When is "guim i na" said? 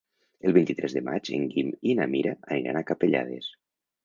1.51-2.09